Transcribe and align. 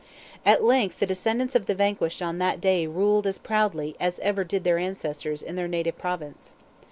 At 0.47 0.63
length 0.63 0.97
the 0.99 1.05
descendants 1.05 1.53
of 1.53 1.67
the 1.67 1.75
vanquished 1.75 2.23
on 2.23 2.39
that 2.39 2.59
day 2.59 2.87
ruled 2.87 3.27
as 3.27 3.37
proudly 3.37 3.95
as 3.99 4.17
ever 4.21 4.43
did 4.43 4.63
their 4.63 4.79
ancestors 4.79 5.43
in 5.43 5.55
their 5.55 5.67
native 5.67 5.99
Province. 5.99 6.53